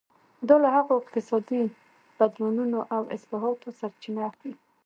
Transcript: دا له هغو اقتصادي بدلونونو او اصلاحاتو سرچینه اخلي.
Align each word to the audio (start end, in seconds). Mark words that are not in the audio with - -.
دا 0.47 0.55
له 0.63 0.69
هغو 0.75 0.93
اقتصادي 1.01 1.61
بدلونونو 2.17 2.79
او 2.95 3.01
اصلاحاتو 3.15 3.75
سرچینه 3.79 4.21
اخلي. 4.29 4.53